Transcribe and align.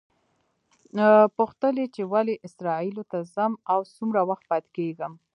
پوښتل 1.37 1.73
یې 1.81 1.87
چې 1.95 2.01
ولې 2.13 2.35
اسرائیلو 2.47 3.03
ته 3.11 3.17
ځم 3.33 3.53
او 3.73 3.79
څومره 3.95 4.21
وخت 4.29 4.43
پاتې 4.51 4.69
کېږم. 4.77 5.13